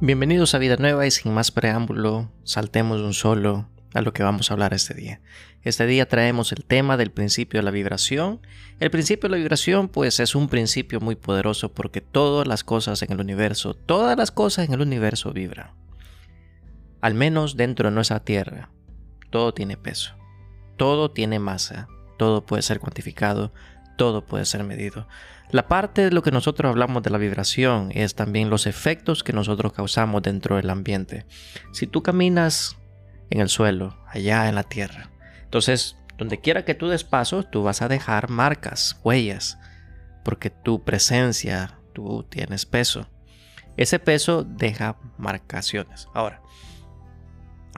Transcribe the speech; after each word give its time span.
Bienvenidos 0.00 0.54
a 0.54 0.58
Vida 0.58 0.76
Nueva 0.76 1.06
y 1.06 1.10
sin 1.10 1.32
más 1.32 1.50
preámbulo, 1.50 2.30
saltemos 2.42 3.00
un 3.00 3.14
solo 3.14 3.68
a 3.94 4.02
lo 4.02 4.12
que 4.12 4.22
vamos 4.22 4.50
a 4.50 4.54
hablar 4.54 4.74
este 4.74 4.92
día. 4.92 5.20
Este 5.62 5.86
día 5.86 6.06
traemos 6.06 6.52
el 6.52 6.64
tema 6.64 6.96
del 6.96 7.10
principio 7.10 7.60
de 7.60 7.64
la 7.64 7.70
vibración. 7.70 8.40
El 8.80 8.90
principio 8.90 9.28
de 9.28 9.36
la 9.36 9.38
vibración 9.38 9.88
pues 9.88 10.20
es 10.20 10.34
un 10.34 10.48
principio 10.48 11.00
muy 11.00 11.14
poderoso 11.14 11.72
porque 11.72 12.00
todas 12.00 12.46
las 12.46 12.64
cosas 12.64 13.00
en 13.02 13.12
el 13.12 13.20
universo, 13.20 13.74
todas 13.74 14.18
las 14.18 14.30
cosas 14.30 14.66
en 14.66 14.74
el 14.74 14.82
universo 14.82 15.32
vibran. 15.32 15.70
Al 17.00 17.14
menos 17.14 17.56
dentro 17.56 17.88
de 17.88 17.94
nuestra 17.94 18.20
Tierra, 18.20 18.70
todo 19.30 19.54
tiene 19.54 19.76
peso, 19.76 20.14
todo 20.76 21.12
tiene 21.12 21.38
masa, 21.38 21.88
todo 22.18 22.44
puede 22.44 22.62
ser 22.62 22.80
cuantificado, 22.80 23.52
todo 23.96 24.24
puede 24.24 24.44
ser 24.44 24.64
medido. 24.64 25.06
La 25.50 25.68
parte 25.68 26.02
de 26.02 26.10
lo 26.10 26.22
que 26.22 26.30
nosotros 26.30 26.70
hablamos 26.70 27.02
de 27.02 27.10
la 27.10 27.18
vibración 27.18 27.90
es 27.92 28.14
también 28.14 28.50
los 28.50 28.66
efectos 28.66 29.22
que 29.22 29.32
nosotros 29.32 29.72
causamos 29.72 30.22
dentro 30.22 30.56
del 30.56 30.70
ambiente. 30.70 31.26
Si 31.72 31.86
tú 31.86 32.02
caminas 32.02 32.76
en 33.30 33.40
el 33.40 33.48
suelo, 33.48 33.96
allá 34.08 34.48
en 34.48 34.54
la 34.54 34.64
tierra, 34.64 35.10
entonces 35.44 35.96
donde 36.18 36.40
quiera 36.40 36.64
que 36.64 36.74
tú 36.74 36.88
des 36.88 37.04
paso, 37.04 37.42
tú 37.42 37.62
vas 37.62 37.82
a 37.82 37.88
dejar 37.88 38.30
marcas, 38.30 39.00
huellas, 39.02 39.58
porque 40.24 40.50
tu 40.50 40.84
presencia, 40.84 41.78
tú 41.92 42.24
tienes 42.28 42.66
peso. 42.66 43.08
Ese 43.76 43.98
peso 43.98 44.44
deja 44.44 44.96
marcaciones. 45.18 46.08
Ahora, 46.14 46.40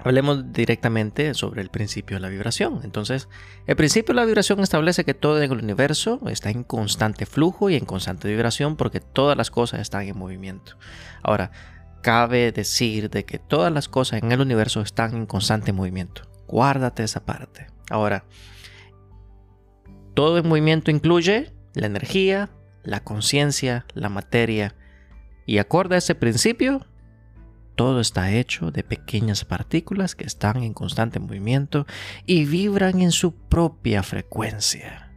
Hablemos 0.05 0.52
directamente 0.52 1.34
sobre 1.34 1.62
el 1.62 1.70
principio 1.70 2.16
de 2.16 2.20
la 2.20 2.28
vibración. 2.28 2.80
Entonces, 2.84 3.28
el 3.66 3.77
principio 3.77 4.14
de 4.14 4.20
la 4.20 4.27
vibración 4.27 4.60
establece 4.60 5.04
que 5.04 5.14
todo 5.14 5.42
en 5.42 5.50
el 5.50 5.59
universo 5.59 6.20
está 6.28 6.50
en 6.50 6.64
constante 6.64 7.27
flujo 7.27 7.70
y 7.70 7.77
en 7.77 7.84
constante 7.87 8.28
vibración 8.28 8.77
porque 8.77 9.01
todas 9.01 9.37
las 9.37 9.51
cosas 9.51 9.80
están 9.80 10.02
en 10.02 10.16
movimiento. 10.16 10.77
Ahora, 11.23 11.51
cabe 12.02 12.52
decir 12.52 13.10
de 13.10 13.24
que 13.24 13.38
todas 13.38 13.73
las 13.73 13.88
cosas 13.88 14.23
en 14.23 14.30
el 14.30 14.40
universo 14.40 14.80
están 14.80 15.15
en 15.15 15.26
constante 15.26 15.73
movimiento. 15.73 16.23
Guárdate 16.46 17.02
esa 17.02 17.24
parte. 17.24 17.66
Ahora, 17.90 18.24
todo 20.15 20.38
en 20.38 20.48
movimiento 20.48 20.90
incluye 20.90 21.52
la 21.74 21.87
energía, 21.87 22.48
la 22.85 23.01
conciencia, 23.01 23.87
la 23.95 24.09
materia. 24.09 24.74
Y 25.46 25.59
acorde 25.59 25.96
a 25.96 25.98
ese 25.98 26.15
principio, 26.15 26.87
todo 27.77 28.01
está 28.01 28.32
hecho 28.32 28.71
de 28.71 28.82
pequeñas 28.82 29.45
partículas 29.45 30.15
que 30.15 30.24
están 30.24 30.63
en 30.63 30.74
constante 30.74 31.21
movimiento 31.21 31.87
y 32.24 32.46
vibran 32.46 33.01
en 33.01 33.13
su 33.13 33.35
propia 33.35 34.02
frecuencia. 34.02 35.13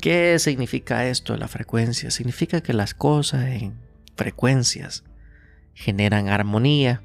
¿Qué 0.00 0.38
significa 0.38 1.06
esto 1.06 1.36
la 1.36 1.48
frecuencia? 1.48 2.10
Significa 2.10 2.60
que 2.60 2.72
las 2.72 2.94
cosas 2.94 3.46
en 3.46 3.78
frecuencias 4.16 5.04
generan 5.74 6.28
armonía. 6.28 7.02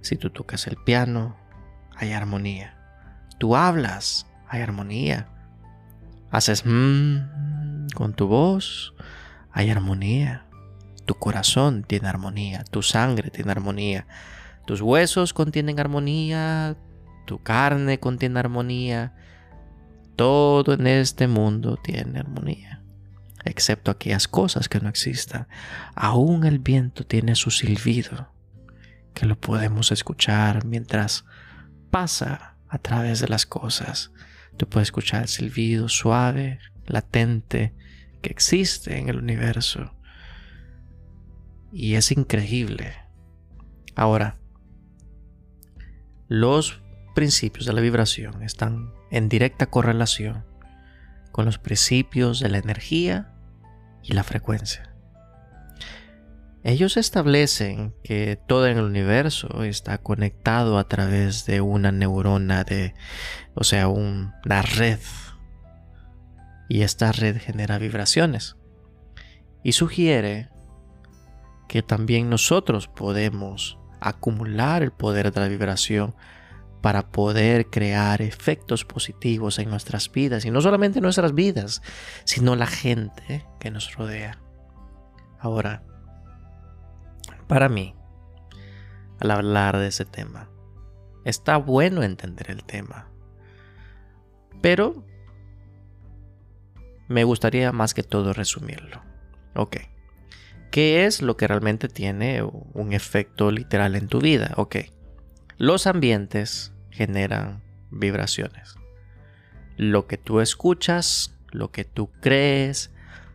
Si 0.00 0.16
tú 0.16 0.30
tocas 0.30 0.66
el 0.66 0.76
piano, 0.76 1.36
hay 1.96 2.12
armonía. 2.12 2.76
Tú 3.38 3.56
hablas, 3.56 4.26
hay 4.48 4.62
armonía. 4.62 5.28
Haces 6.30 6.64
mmm 6.66 7.86
con 7.94 8.14
tu 8.14 8.26
voz, 8.26 8.94
hay 9.52 9.70
armonía. 9.70 10.46
Tu 11.04 11.14
corazón 11.14 11.82
tiene 11.82 12.08
armonía, 12.08 12.64
tu 12.64 12.82
sangre 12.82 13.30
tiene 13.30 13.50
armonía, 13.50 14.06
tus 14.66 14.80
huesos 14.80 15.32
contienen 15.32 15.80
armonía, 15.80 16.76
tu 17.26 17.42
carne 17.42 17.98
contiene 17.98 18.38
armonía. 18.38 19.14
Todo 20.14 20.74
en 20.74 20.86
este 20.86 21.26
mundo 21.26 21.78
tiene 21.82 22.20
armonía, 22.20 22.82
excepto 23.44 23.90
aquellas 23.90 24.28
cosas 24.28 24.68
que 24.68 24.78
no 24.78 24.88
existan. 24.88 25.48
Aún 25.94 26.44
el 26.44 26.58
viento 26.58 27.04
tiene 27.04 27.34
su 27.34 27.50
silbido, 27.50 28.32
que 29.14 29.26
lo 29.26 29.40
podemos 29.40 29.90
escuchar 29.90 30.64
mientras 30.64 31.24
pasa 31.90 32.56
a 32.68 32.78
través 32.78 33.20
de 33.20 33.28
las 33.28 33.46
cosas. 33.46 34.12
Tú 34.56 34.68
puedes 34.68 34.88
escuchar 34.88 35.22
el 35.22 35.28
silbido 35.28 35.88
suave, 35.88 36.60
latente, 36.86 37.74
que 38.20 38.30
existe 38.30 38.98
en 38.98 39.08
el 39.08 39.18
universo 39.18 39.92
y 41.72 41.94
es 41.94 42.12
increíble. 42.12 42.94
Ahora, 43.94 44.38
los 46.28 46.82
principios 47.14 47.66
de 47.66 47.72
la 47.72 47.80
vibración 47.80 48.42
están 48.42 48.92
en 49.10 49.28
directa 49.28 49.66
correlación 49.66 50.44
con 51.32 51.46
los 51.46 51.58
principios 51.58 52.40
de 52.40 52.50
la 52.50 52.58
energía 52.58 53.34
y 54.02 54.12
la 54.12 54.22
frecuencia. 54.22 54.94
Ellos 56.64 56.96
establecen 56.96 57.94
que 58.04 58.38
todo 58.46 58.68
en 58.68 58.78
el 58.78 58.84
universo 58.84 59.64
está 59.64 59.98
conectado 59.98 60.78
a 60.78 60.86
través 60.86 61.44
de 61.44 61.60
una 61.60 61.90
neurona 61.90 62.62
de, 62.62 62.94
o 63.54 63.64
sea, 63.64 63.88
una 63.88 64.62
red. 64.62 65.00
Y 66.68 66.82
esta 66.82 67.10
red 67.10 67.38
genera 67.38 67.78
vibraciones. 67.78 68.56
Y 69.64 69.72
sugiere 69.72 70.51
que 71.72 71.82
también 71.82 72.28
nosotros 72.28 72.86
podemos 72.86 73.78
acumular 73.98 74.82
el 74.82 74.92
poder 74.92 75.32
de 75.32 75.40
la 75.40 75.48
vibración 75.48 76.14
para 76.82 77.08
poder 77.10 77.70
crear 77.70 78.20
efectos 78.20 78.84
positivos 78.84 79.58
en 79.58 79.70
nuestras 79.70 80.12
vidas 80.12 80.44
y 80.44 80.50
no 80.50 80.60
solamente 80.60 80.98
en 80.98 81.04
nuestras 81.04 81.34
vidas, 81.34 81.80
sino 82.24 82.56
la 82.56 82.66
gente 82.66 83.46
que 83.58 83.70
nos 83.70 83.96
rodea. 83.96 84.38
Ahora, 85.40 85.82
para 87.46 87.70
mí, 87.70 87.94
al 89.18 89.30
hablar 89.30 89.78
de 89.78 89.86
ese 89.86 90.04
tema, 90.04 90.50
está 91.24 91.56
bueno 91.56 92.02
entender 92.02 92.50
el 92.50 92.64
tema, 92.64 93.08
pero 94.60 95.06
me 97.08 97.24
gustaría 97.24 97.72
más 97.72 97.94
que 97.94 98.02
todo 98.02 98.34
resumirlo. 98.34 99.00
Ok. 99.54 99.91
¿Qué 100.72 101.04
es 101.04 101.20
lo 101.20 101.36
que 101.36 101.46
realmente 101.46 101.88
tiene 101.88 102.42
un 102.42 102.94
efecto 102.94 103.50
literal 103.50 103.94
en 103.94 104.08
tu 104.08 104.22
vida? 104.22 104.54
Ok, 104.56 104.76
los 105.58 105.86
ambientes 105.86 106.72
generan 106.90 107.62
vibraciones. 107.90 108.76
Lo 109.76 110.06
que 110.06 110.16
tú 110.16 110.40
escuchas, 110.40 111.38
lo 111.50 111.70
que 111.70 111.84
tú 111.84 112.10
crees, 112.22 112.90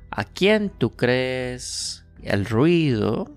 a 0.09 0.23
quién 0.23 0.71
tú 0.71 0.95
crees, 0.95 2.07
el 2.23 2.43
ruido, 2.43 3.31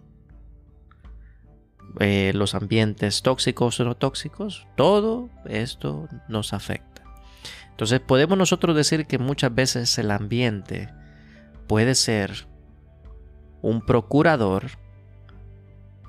eh, 1.99 2.33
los 2.35 2.55
ambientes 2.55 3.21
tóxicos 3.21 3.81
o 3.81 3.85
no 3.85 3.99
tóxicos, 3.99 4.67
todo 4.79 5.29
esto 5.45 6.09
nos 6.27 6.55
afecta. 6.55 7.03
Entonces 7.69 8.01
podemos 8.01 8.39
nosotros 8.39 8.75
decir 8.75 9.05
que 9.05 9.19
muchas 9.19 9.55
veces 9.55 9.99
el 9.99 10.11
ambiente 10.11 10.89
puede 11.67 11.95
ser 11.95 12.49
un 13.63 13.85
procurador 13.85 14.71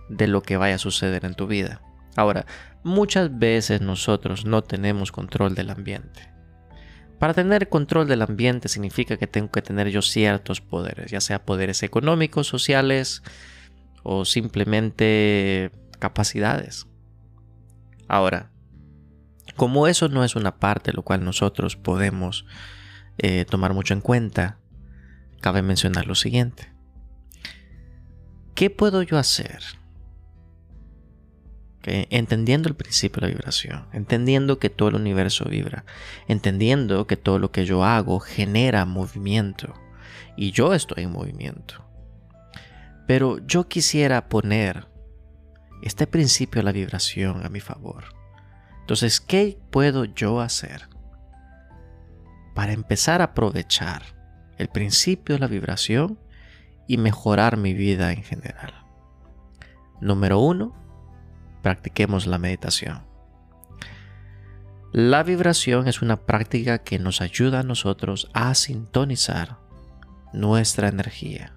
de 0.09 0.27
lo 0.27 0.41
que 0.41 0.57
vaya 0.57 0.75
a 0.75 0.79
suceder 0.79 1.25
en 1.25 1.35
tu 1.35 1.47
vida. 1.47 1.81
Ahora, 2.15 2.45
muchas 2.83 3.37
veces 3.37 3.81
nosotros 3.81 4.45
no 4.45 4.61
tenemos 4.61 5.11
control 5.11 5.55
del 5.55 5.69
ambiente. 5.69 6.31
Para 7.19 7.33
tener 7.33 7.69
control 7.69 8.07
del 8.07 8.23
ambiente 8.23 8.67
significa 8.67 9.15
que 9.17 9.27
tengo 9.27 9.51
que 9.51 9.61
tener 9.61 9.89
yo 9.89 10.01
ciertos 10.01 10.59
poderes, 10.59 11.11
ya 11.11 11.21
sea 11.21 11.45
poderes 11.45 11.83
económicos, 11.83 12.47
sociales 12.47 13.21
o 14.03 14.25
simplemente 14.25 15.71
capacidades. 15.99 16.87
Ahora, 18.07 18.51
como 19.55 19.87
eso 19.87 20.09
no 20.09 20.23
es 20.23 20.35
una 20.35 20.57
parte 20.57 20.93
lo 20.93 21.03
cual 21.03 21.23
nosotros 21.23 21.75
podemos 21.75 22.45
eh, 23.19 23.45
tomar 23.45 23.73
mucho 23.73 23.93
en 23.93 24.01
cuenta, 24.01 24.57
cabe 25.41 25.61
mencionar 25.61 26.07
lo 26.07 26.15
siguiente. 26.15 26.73
¿Qué 28.61 28.69
puedo 28.69 29.01
yo 29.01 29.17
hacer? 29.17 29.63
Entendiendo 31.81 32.69
el 32.69 32.75
principio 32.75 33.19
de 33.19 33.27
la 33.27 33.33
vibración, 33.33 33.87
entendiendo 33.91 34.59
que 34.59 34.69
todo 34.69 34.89
el 34.89 34.97
universo 34.97 35.45
vibra, 35.45 35.83
entendiendo 36.27 37.07
que 37.07 37.17
todo 37.17 37.39
lo 37.39 37.51
que 37.51 37.65
yo 37.65 37.83
hago 37.83 38.19
genera 38.19 38.85
movimiento 38.85 39.73
y 40.37 40.51
yo 40.51 40.75
estoy 40.75 41.05
en 41.05 41.11
movimiento. 41.11 41.83
Pero 43.07 43.39
yo 43.47 43.67
quisiera 43.67 44.29
poner 44.29 44.87
este 45.81 46.05
principio 46.05 46.59
de 46.59 46.65
la 46.65 46.71
vibración 46.71 47.43
a 47.43 47.49
mi 47.49 47.61
favor. 47.61 48.03
Entonces, 48.81 49.19
¿qué 49.19 49.57
puedo 49.71 50.05
yo 50.05 50.39
hacer 50.39 50.87
para 52.53 52.73
empezar 52.73 53.21
a 53.21 53.31
aprovechar 53.31 54.03
el 54.59 54.67
principio 54.67 55.33
de 55.33 55.39
la 55.39 55.47
vibración 55.47 56.19
y 56.91 56.97
mejorar 56.97 57.55
mi 57.55 57.73
vida 57.73 58.11
en 58.11 58.21
general. 58.21 58.73
Número 60.01 60.39
uno, 60.39 60.75
practiquemos 61.61 62.27
la 62.27 62.37
meditación. 62.37 63.03
La 64.91 65.23
vibración 65.23 65.87
es 65.87 66.01
una 66.01 66.25
práctica 66.25 66.79
que 66.79 66.99
nos 66.99 67.21
ayuda 67.21 67.61
a 67.61 67.63
nosotros 67.63 68.29
a 68.33 68.53
sintonizar 68.55 69.57
nuestra 70.33 70.89
energía. 70.89 71.53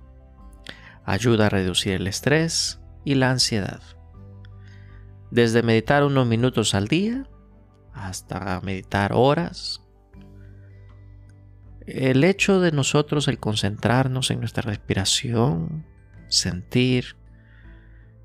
Ayuda 1.04 1.46
a 1.46 1.50
reducir 1.50 1.94
el 1.94 2.06
estrés 2.06 2.78
y 3.04 3.16
la 3.16 3.32
ansiedad. 3.32 3.82
Desde 5.32 5.64
meditar 5.64 6.04
unos 6.04 6.28
minutos 6.28 6.76
al 6.76 6.87
día 6.87 7.26
hasta 7.92 8.60
meditar 8.60 9.12
horas. 9.12 9.83
El 11.86 12.25
hecho 12.25 12.60
de 12.60 12.72
nosotros 12.72 13.28
el 13.28 13.38
concentrarnos 13.38 14.31
en 14.31 14.40
nuestra 14.40 14.62
respiración, 14.62 15.84
sentir 16.28 17.16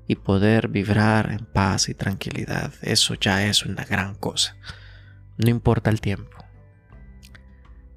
y 0.06 0.16
poder 0.16 0.68
vibrar 0.68 1.30
en 1.30 1.44
paz 1.44 1.88
y 1.88 1.94
tranquilidad, 1.94 2.72
eso 2.82 3.14
ya 3.14 3.46
es 3.46 3.66
una 3.66 3.84
gran 3.84 4.14
cosa. 4.14 4.56
No 5.36 5.50
importa 5.50 5.90
el 5.90 6.00
tiempo. 6.00 6.36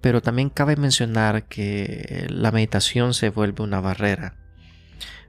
Pero 0.01 0.21
también 0.21 0.49
cabe 0.49 0.75
mencionar 0.75 1.47
que 1.47 2.27
la 2.29 2.51
meditación 2.51 3.13
se 3.13 3.29
vuelve 3.29 3.63
una 3.63 3.79
barrera, 3.79 4.35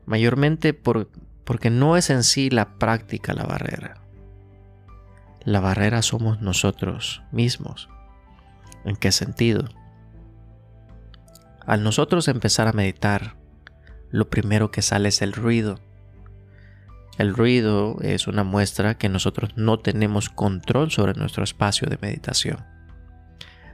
mayormente 0.04 0.74
porque 0.74 1.70
no 1.70 1.96
es 1.96 2.10
en 2.10 2.24
sí 2.24 2.50
la 2.50 2.76
práctica 2.76 3.34
la 3.34 3.44
barrera. 3.44 4.02
La 5.44 5.60
barrera 5.60 6.02
somos 6.02 6.40
nosotros 6.40 7.22
mismos. 7.30 7.88
¿En 8.84 8.96
qué 8.96 9.12
sentido? 9.12 9.68
Al 11.66 11.82
nosotros 11.82 12.28
empezar 12.28 12.68
a 12.68 12.72
meditar, 12.72 13.36
lo 14.10 14.28
primero 14.28 14.70
que 14.70 14.82
sale 14.82 15.08
es 15.08 15.22
el 15.22 15.32
ruido. 15.32 15.80
El 17.18 17.34
ruido 17.34 17.96
es 18.00 18.26
una 18.26 18.44
muestra 18.44 18.98
que 18.98 19.08
nosotros 19.08 19.50
no 19.56 19.78
tenemos 19.78 20.28
control 20.28 20.90
sobre 20.90 21.14
nuestro 21.14 21.42
espacio 21.42 21.88
de 21.88 21.98
meditación. 22.00 22.64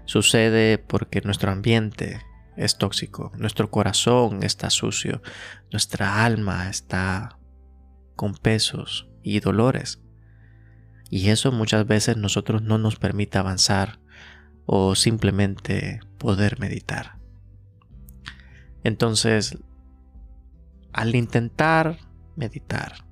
Sucede 0.04 0.78
porque 0.78 1.20
nuestro 1.22 1.50
ambiente 1.50 2.20
es 2.56 2.78
tóxico, 2.78 3.32
nuestro 3.36 3.70
corazón 3.70 4.42
está 4.42 4.70
sucio, 4.70 5.22
nuestra 5.70 6.24
alma 6.24 6.68
está 6.68 7.38
con 8.16 8.34
pesos 8.34 9.08
y 9.22 9.40
dolores. 9.40 10.00
Y 11.10 11.30
eso 11.30 11.52
muchas 11.52 11.86
veces 11.86 12.16
nosotros 12.16 12.62
no 12.62 12.78
nos 12.78 12.96
permite 12.96 13.38
avanzar 13.38 13.98
o 14.64 14.94
simplemente 14.94 16.00
poder 16.18 16.60
meditar. 16.60 17.19
Entonces, 18.84 19.58
al 20.92 21.14
intentar 21.14 21.98
meditar 22.36 23.04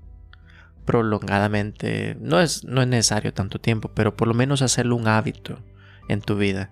prolongadamente, 0.84 2.16
no 2.20 2.40
es, 2.40 2.64
no 2.64 2.80
es 2.82 2.88
necesario 2.88 3.34
tanto 3.34 3.60
tiempo, 3.60 3.92
pero 3.94 4.16
por 4.16 4.28
lo 4.28 4.34
menos 4.34 4.62
hacerlo 4.62 4.96
un 4.96 5.08
hábito 5.08 5.58
en 6.08 6.22
tu 6.22 6.36
vida 6.36 6.70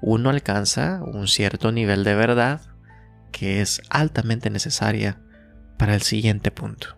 uno 0.00 0.30
alcanza 0.30 1.00
un 1.04 1.26
cierto 1.28 1.72
nivel 1.72 2.04
de 2.04 2.14
verdad 2.14 2.60
que 3.32 3.60
es 3.60 3.82
altamente 3.90 4.50
necesaria 4.50 5.20
para 5.76 5.94
el 5.94 6.02
siguiente 6.02 6.50
punto, 6.50 6.96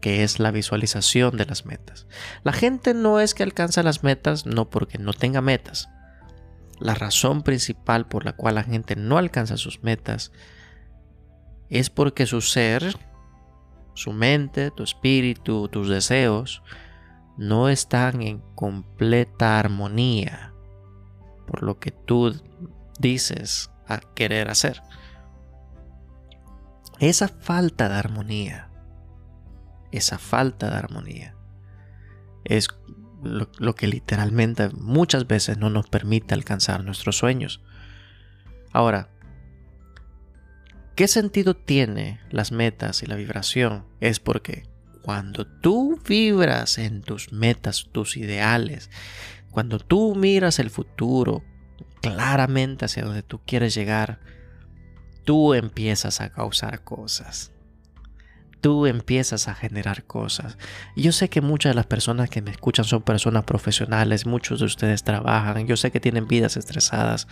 que 0.00 0.22
es 0.22 0.38
la 0.38 0.50
visualización 0.50 1.36
de 1.36 1.46
las 1.46 1.66
metas. 1.66 2.06
La 2.44 2.52
gente 2.52 2.94
no 2.94 3.20
es 3.20 3.34
que 3.34 3.42
alcanza 3.42 3.82
las 3.82 4.02
metas 4.02 4.46
no 4.46 4.70
porque 4.70 4.98
no 4.98 5.12
tenga 5.12 5.40
metas. 5.40 5.88
La 6.82 6.94
razón 6.94 7.42
principal 7.42 8.08
por 8.08 8.24
la 8.24 8.32
cual 8.32 8.56
la 8.56 8.64
gente 8.64 8.96
no 8.96 9.16
alcanza 9.16 9.56
sus 9.56 9.84
metas 9.84 10.32
es 11.70 11.90
porque 11.90 12.26
su 12.26 12.40
ser, 12.40 12.96
su 13.94 14.12
mente, 14.12 14.72
tu 14.72 14.82
espíritu, 14.82 15.68
tus 15.68 15.88
deseos, 15.88 16.64
no 17.36 17.68
están 17.68 18.20
en 18.20 18.40
completa 18.56 19.60
armonía 19.60 20.54
por 21.46 21.62
lo 21.62 21.78
que 21.78 21.92
tú 21.92 22.34
dices 22.98 23.70
a 23.86 24.00
querer 24.00 24.50
hacer. 24.50 24.82
Esa 26.98 27.28
falta 27.28 27.88
de 27.88 27.94
armonía, 27.94 28.70
esa 29.92 30.18
falta 30.18 30.68
de 30.68 30.76
armonía, 30.78 31.36
es 32.42 32.66
lo, 33.22 33.74
que 33.74 33.86
literalmente 33.86 34.68
muchas 34.70 35.26
veces 35.26 35.58
no 35.58 35.70
nos 35.70 35.88
permite 35.88 36.34
alcanzar 36.34 36.84
nuestros 36.84 37.16
sueños. 37.16 37.60
Ahora, 38.72 39.08
¿qué 40.96 41.08
sentido 41.08 41.54
tiene 41.54 42.20
las 42.30 42.52
metas 42.52 43.02
y 43.02 43.06
la 43.06 43.16
vibración? 43.16 43.84
Es 44.00 44.20
porque 44.20 44.68
cuando 45.02 45.46
tú 45.46 46.00
vibras 46.08 46.78
en 46.78 47.02
tus 47.02 47.32
metas, 47.32 47.88
tus 47.92 48.16
ideales, 48.16 48.90
cuando 49.50 49.78
tú 49.78 50.14
miras 50.14 50.58
el 50.58 50.70
futuro 50.70 51.42
claramente 52.00 52.86
hacia 52.86 53.04
donde 53.04 53.22
tú 53.22 53.40
quieres 53.44 53.74
llegar, 53.74 54.20
tú 55.24 55.54
empiezas 55.54 56.20
a 56.20 56.30
causar 56.30 56.82
cosas. 56.82 57.51
Tú 58.62 58.86
empiezas 58.86 59.48
a 59.48 59.54
generar 59.54 60.04
cosas. 60.04 60.56
Yo 60.96 61.12
sé 61.12 61.28
que 61.28 61.40
muchas 61.40 61.72
de 61.72 61.74
las 61.74 61.86
personas 61.86 62.30
que 62.30 62.40
me 62.40 62.52
escuchan 62.52 62.84
son 62.84 63.02
personas 63.02 63.42
profesionales, 63.44 64.24
muchos 64.24 64.60
de 64.60 64.66
ustedes 64.66 65.02
trabajan, 65.02 65.66
yo 65.66 65.76
sé 65.76 65.90
que 65.90 65.98
tienen 66.00 66.28
vidas 66.28 66.56
estresadas. 66.56 67.26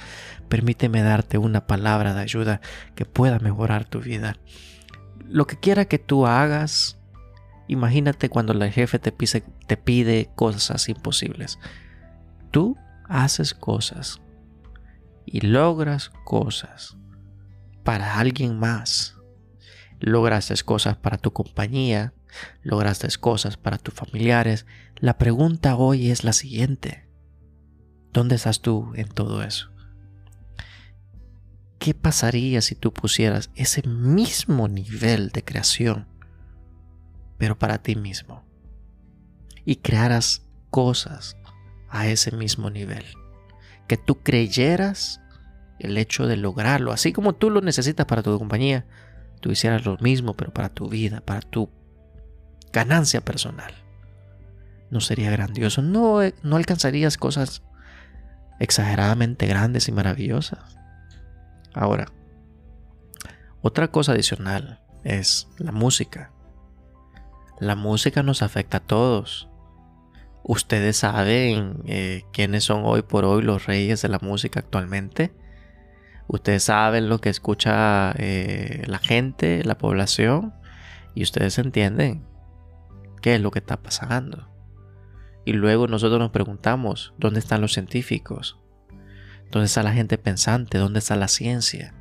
Permíteme 0.49 1.03
darte 1.03 1.39
una 1.39 1.67
palabra 1.69 2.15
de 2.15 2.21
ayuda 2.21 2.61
que 2.97 3.07
pueda 3.07 3.39
mejorar 3.39 3.85
tu 3.85 4.01
vida. 4.01 4.37
Lo 5.25 5.47
que 5.47 5.59
quiera 5.59 5.85
que 5.85 5.99
tú 6.01 6.27
hagas, 6.27 6.99
imagínate 7.69 8.29
cuando 8.29 8.53
el 8.53 8.71
jefe 8.73 8.99
te 8.99 9.13
te 9.13 9.77
pide 9.77 10.31
cosas 10.35 10.89
imposibles. 10.89 11.61
Tú 12.51 12.77
haces 13.09 13.55
cosas 13.55 14.21
y 15.27 15.43
logras 15.43 16.11
cosas 16.25 16.97
para 17.85 18.19
alguien 18.19 18.59
más. 18.59 19.20
Lograste 20.01 20.55
cosas 20.65 20.97
para 20.97 21.19
tu 21.19 21.33
compañía, 21.33 22.15
lograste 22.63 23.09
cosas 23.19 23.59
para 23.59 23.77
tus 23.77 23.93
familiares. 23.93 24.65
La 24.97 25.19
pregunta 25.19 25.77
hoy 25.77 26.11
es 26.11 26.25
la 26.25 26.33
siguiente. 26.33 27.07
¿Dónde 28.11 28.37
estás 28.37 28.61
tú 28.63 28.93
en 28.97 29.09
todo 29.09 29.43
eso? 29.43 29.71
¿Qué 31.79 31.93
pasaría 31.93 32.63
si 32.63 32.75
tú 32.75 32.93
pusieras 32.93 33.51
ese 33.55 33.87
mismo 33.87 34.69
nivel 34.69 35.31
de 35.31 35.45
creación, 35.45 36.09
pero 37.37 37.59
para 37.59 37.83
ti 37.83 37.95
mismo? 37.95 38.45
Y 39.67 39.77
crearas 39.77 40.47
cosas 40.71 41.37
a 41.91 42.07
ese 42.09 42.33
mismo 42.33 42.71
nivel. 42.71 43.05
Que 43.87 43.99
tú 43.99 44.23
creyeras 44.23 45.21
el 45.79 45.99
hecho 45.99 46.27
de 46.27 46.37
lograrlo, 46.37 46.93
así 46.93 47.13
como 47.13 47.35
tú 47.35 47.51
lo 47.51 47.61
necesitas 47.61 48.07
para 48.07 48.23
tu 48.23 48.39
compañía, 48.39 48.87
tú 49.41 49.51
hicieras 49.51 49.85
lo 49.85 49.97
mismo, 49.99 50.35
pero 50.35 50.53
para 50.53 50.69
tu 50.69 50.89
vida, 50.89 51.21
para 51.21 51.41
tu 51.41 51.71
ganancia 52.73 53.21
personal. 53.21 53.73
No 54.91 55.01
sería 55.01 55.31
grandioso, 55.31 55.83
no, 55.83 56.19
no 56.43 56.57
alcanzarías 56.57 57.17
cosas 57.17 57.63
exageradamente 58.59 59.47
grandes 59.47 59.89
y 59.89 59.93
maravillosas. 59.93 60.79
Ahora, 61.75 62.13
otra 63.63 63.89
cosa 63.89 64.13
adicional 64.13 64.81
es 65.05 65.49
la 65.59 65.73
música. 65.73 66.33
La 67.59 67.77
música 67.77 68.23
nos 68.23 68.43
afecta 68.43 68.79
a 68.79 68.87
todos. 68.87 69.49
Ustedes 70.43 70.97
saben 70.97 71.83
eh, 71.87 72.25
quiénes 72.33 72.65
son 72.65 72.83
hoy 72.85 73.03
por 73.03 73.25
hoy 73.25 73.43
los 73.43 73.67
reyes 73.67 74.03
de 74.03 74.09
la 74.09 74.19
música 74.21 74.61
actualmente. 74.61 75.33
Ustedes 76.33 76.63
saben 76.63 77.09
lo 77.09 77.21
que 77.21 77.29
escucha 77.29 78.15
eh, 78.17 78.85
la 78.87 79.01
gente, 79.01 79.65
la 79.65 79.77
población, 79.77 80.55
y 81.13 81.25
ustedes 81.25 81.59
entienden 81.59 82.25
qué 83.21 83.35
es 83.35 83.41
lo 83.41 83.51
que 83.51 83.59
está 83.59 83.83
pasando. 83.83 84.49
Y 85.45 85.55
luego 85.55 85.89
nosotros 85.89 86.21
nos 86.21 86.31
preguntamos, 86.31 87.15
¿dónde 87.19 87.41
están 87.41 87.61
los 87.61 87.73
científicos? 87.73 88.61
¿Dónde 89.51 89.67
está 89.67 89.83
la 89.83 89.93
gente 89.93 90.19
pensante? 90.19 90.79
¿Dónde 90.79 91.01
está 91.01 91.17
la 91.17 91.27
ciencia? 91.27 91.95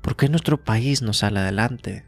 ¿Por 0.00 0.16
qué 0.16 0.30
nuestro 0.30 0.64
país 0.64 1.02
no 1.02 1.12
sale 1.12 1.40
adelante? 1.40 2.06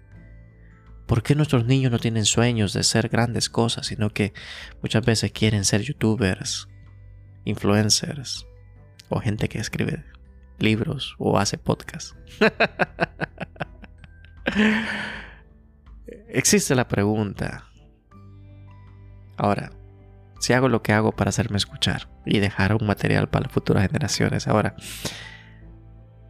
¿Por 1.07 1.23
qué 1.23 1.35
nuestros 1.35 1.67
niños 1.67 1.93
no 1.93 1.99
tienen 1.99 2.25
sueños 2.25 2.73
de 2.73 2.83
ser 2.83 3.11
grandes 3.11 3.51
cosas, 3.51 3.89
sino 3.89 4.09
que 4.09 4.33
muchas 4.81 5.05
veces 5.05 5.33
quieren 5.33 5.67
ser 5.67 5.83
youtubers, 5.83 6.67
influencers 7.45 8.47
o 9.11 9.21
gente 9.21 9.51
que 9.51 9.59
escribe 9.59 10.12
libros 10.63 11.15
o 11.19 11.39
hace 11.39 11.59
podcasts? 11.59 12.17
Existe 16.29 16.75
la 16.75 16.89
pregunta. 16.89 17.65
Ahora, 19.37 19.73
si 20.41 20.53
hago 20.53 20.69
lo 20.69 20.83
que 20.83 20.93
hago 20.93 21.13
para 21.13 21.29
hacerme 21.29 21.57
escuchar 21.57 22.09
y 22.25 22.39
dejar 22.39 22.75
un 22.75 22.87
material 22.87 23.29
para 23.29 23.45
las 23.45 23.53
futuras 23.53 23.87
generaciones. 23.87 24.49
Ahora, 24.49 24.75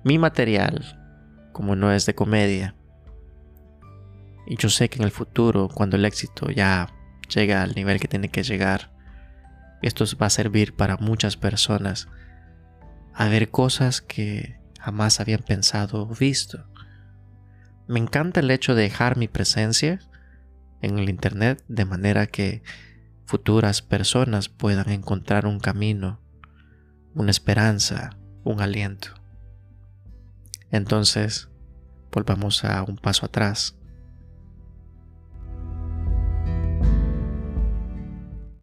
mi 0.04 0.18
material, 0.18 1.48
como 1.52 1.76
no 1.76 1.92
es 1.92 2.06
de 2.06 2.14
comedia, 2.14 2.74
y 4.46 4.56
yo 4.56 4.68
sé 4.68 4.88
que 4.88 4.98
en 4.98 5.04
el 5.04 5.12
futuro, 5.12 5.68
cuando 5.68 5.96
el 5.96 6.04
éxito 6.04 6.50
ya 6.50 6.88
llega 7.34 7.62
al 7.62 7.74
nivel 7.74 8.00
que 8.00 8.08
tiene 8.08 8.28
que 8.28 8.42
llegar, 8.42 8.92
esto 9.82 10.04
va 10.20 10.26
a 10.26 10.30
servir 10.30 10.74
para 10.74 10.96
muchas 10.96 11.36
personas 11.36 12.08
a 13.14 13.28
ver 13.28 13.50
cosas 13.50 14.00
que 14.00 14.58
jamás 14.80 15.20
habían 15.20 15.42
pensado 15.42 16.02
o 16.02 16.14
visto. 16.14 16.66
Me 17.86 18.00
encanta 18.00 18.40
el 18.40 18.50
hecho 18.50 18.74
de 18.74 18.82
dejar 18.82 19.16
mi 19.16 19.28
presencia 19.28 20.00
en 20.80 20.98
el 20.98 21.08
Internet 21.08 21.62
de 21.68 21.84
manera 21.84 22.26
que 22.26 22.62
futuras 23.26 23.82
personas 23.82 24.48
puedan 24.48 24.90
encontrar 24.90 25.46
un 25.46 25.60
camino, 25.60 26.20
una 27.14 27.30
esperanza, 27.30 28.16
un 28.44 28.60
aliento. 28.60 29.08
Entonces, 30.70 31.48
volvamos 32.10 32.64
a 32.64 32.82
un 32.82 32.96
paso 32.96 33.26
atrás. 33.26 33.76